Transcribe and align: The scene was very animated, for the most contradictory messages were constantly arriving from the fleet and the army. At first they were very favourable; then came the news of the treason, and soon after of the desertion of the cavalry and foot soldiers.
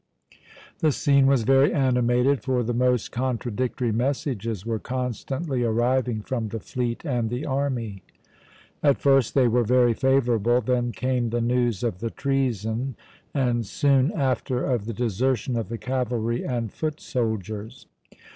The 0.79 0.91
scene 0.91 1.27
was 1.27 1.43
very 1.43 1.71
animated, 1.71 2.41
for 2.41 2.63
the 2.63 2.73
most 2.73 3.11
contradictory 3.11 3.91
messages 3.91 4.65
were 4.65 4.79
constantly 4.79 5.61
arriving 5.61 6.23
from 6.23 6.47
the 6.47 6.59
fleet 6.59 7.05
and 7.05 7.29
the 7.29 7.45
army. 7.45 8.01
At 8.81 8.97
first 8.97 9.35
they 9.35 9.47
were 9.47 9.63
very 9.63 9.93
favourable; 9.93 10.59
then 10.59 10.91
came 10.91 11.29
the 11.29 11.39
news 11.39 11.83
of 11.83 11.99
the 11.99 12.09
treason, 12.09 12.95
and 13.31 13.63
soon 13.63 14.11
after 14.13 14.65
of 14.65 14.85
the 14.85 14.93
desertion 14.93 15.55
of 15.55 15.69
the 15.69 15.77
cavalry 15.77 16.43
and 16.43 16.73
foot 16.73 16.99
soldiers. 16.99 17.85